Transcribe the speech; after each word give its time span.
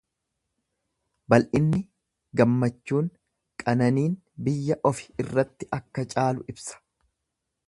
Bal'inni, 1.33 1.81
gammachuun, 2.41 3.11
qananiin 3.65 4.19
biyya 4.49 4.81
ofi 4.93 5.09
irratti 5.25 5.73
akka 5.83 6.11
caalu 6.17 6.53
ibsa. 6.57 6.87